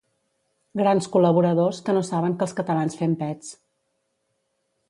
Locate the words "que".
1.89-1.95, 2.39-2.47